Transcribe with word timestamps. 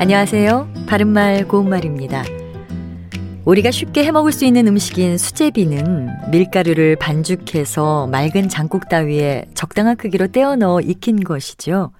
안녕하세요. 0.00 0.86
바른말 0.86 1.46
고운말입니다. 1.46 2.24
우리가 3.44 3.70
쉽게 3.70 4.02
해먹을 4.02 4.32
수 4.32 4.46
있는 4.46 4.66
음식인 4.66 5.18
수제비는 5.18 6.30
밀가루를 6.30 6.96
반죽해서 6.96 8.06
맑은 8.06 8.48
장국 8.48 8.88
따위에 8.88 9.44
적당한 9.52 9.98
크기로 9.98 10.28
떼어 10.28 10.56
넣어 10.56 10.80
익힌 10.80 11.22
것이죠. 11.22 11.92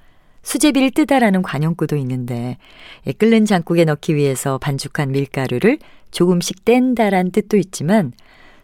수제비를 0.43 0.93
뜨다라는 0.93 1.43
관용구도 1.43 1.97
있는데 1.97 2.57
끓는 3.19 3.45
장국에 3.45 3.85
넣기 3.85 4.15
위해서 4.15 4.57
반죽한 4.57 5.13
밀가루를 5.13 5.77
조금씩 6.11 6.65
뗀다란 6.65 7.31
뜻도 7.31 7.59
있지만 7.59 8.13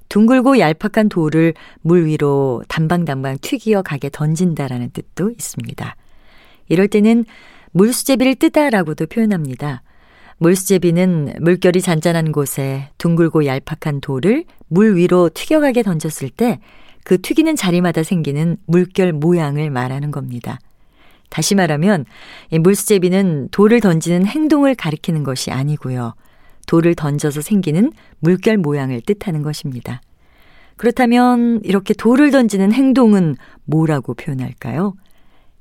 둥글고 0.09 0.59
얄팍한 0.61 1.11
돌을 1.11 1.53
물 1.83 2.07
위로 2.07 2.63
담방담방 2.69 3.37
튀기어 3.43 3.83
가게 3.83 4.09
던진다라는 4.11 4.93
뜻도 4.95 5.29
있습니다. 5.29 5.95
이럴 6.69 6.89
때는 6.89 7.27
물수제비를 7.73 8.37
뜨다라고도 8.37 9.07
표현합니다. 9.07 9.83
물수제비는 10.39 11.35
물결이 11.41 11.81
잔잔한 11.81 12.33
곳에 12.33 12.91
둥글고 12.99 13.47
얄팍한 13.47 14.01
돌을 14.01 14.45
물 14.69 14.97
위로 14.97 15.31
튀겨가게 15.33 15.83
던졌을 15.83 16.31
때 16.31 16.61
그 17.07 17.23
튀기는 17.23 17.55
자리마다 17.55 18.03
생기는 18.03 18.57
물결 18.67 19.13
모양을 19.13 19.71
말하는 19.71 20.11
겁니다. 20.11 20.59
다시 21.31 21.55
말하면 21.55 22.05
물수제비는 22.51 23.51
돌을 23.53 23.81
던지는 23.81 24.27
행동을 24.27 24.75
가리키는 24.75 25.23
것이 25.23 25.53
아니고요. 25.53 26.15
돌을 26.67 26.97
던져서 26.97 27.43
생기는 27.43 27.93
물결 28.19 28.57
모양을 28.57 29.01
뜻하는 29.03 29.43
것입니다. 29.43 30.01
그렇다면 30.77 31.61
이렇게 31.63 31.95
돌을 31.95 32.33
던지는 32.33 32.73
행동은 32.73 33.37
뭐라고 33.67 34.15
표현할까요? 34.15 34.95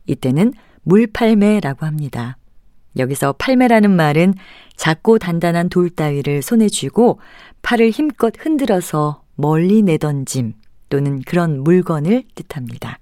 이때는 0.08 0.52
물팔매라고 0.86 1.86
합니다. 1.86 2.38
여기서 2.98 3.34
팔매라는 3.34 3.92
말은 3.92 4.34
작고 4.76 5.20
단단한 5.20 5.70
돌 5.70 5.90
따위를 5.90 6.42
손에 6.42 6.70
쥐고 6.70 7.20
팔을 7.62 7.90
힘껏 7.90 8.34
흔들어서 8.38 9.24
멀리 9.36 9.82
내던짐 9.82 10.54
또는 10.90 11.22
그런 11.22 11.62
물건을 11.64 12.24
뜻합니다. 12.36 13.00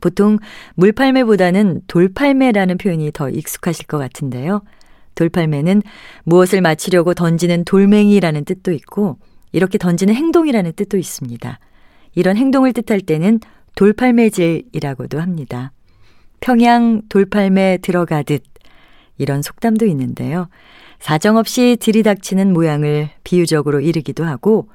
보통 0.00 0.38
물팔매보다는 0.76 1.82
돌팔매라는 1.86 2.78
표현이 2.78 3.10
더 3.12 3.28
익숙하실 3.28 3.86
것 3.86 3.98
같은데요. 3.98 4.62
돌팔매는 5.14 5.82
무엇을 6.24 6.60
맞추려고 6.60 7.14
던지는 7.14 7.64
돌멩이라는 7.64 8.44
뜻도 8.44 8.72
있고 8.72 9.18
이렇게 9.52 9.76
던지는 9.76 10.14
행동이라는 10.14 10.72
뜻도 10.74 10.96
있습니다. 10.96 11.58
이런 12.14 12.36
행동을 12.36 12.72
뜻할 12.72 13.00
때는 13.00 13.40
돌팔매질이라고도 13.74 15.20
합니다. 15.20 15.72
평양 16.40 17.02
돌팔매 17.08 17.78
들어가듯 17.82 18.42
이런 19.18 19.42
속담도 19.42 19.86
있는데요. 19.86 20.48
사정없이 20.98 21.76
들이닥치는 21.80 22.52
모양을 22.52 23.10
비유적으로 23.24 23.80
이르기도 23.80 24.24
하고 24.24 24.68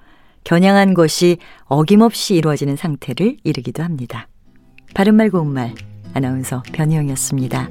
겨냥한 0.44 0.94
것이 0.94 1.38
어김없이 1.66 2.36
이루어지는 2.36 2.76
상태를 2.76 3.38
이르기도 3.44 3.84
합니다. 3.84 4.28
바른말 4.94 5.30
고운말 5.30 5.74
아나운서 6.14 6.64
변희영이었습니다. 6.72 7.70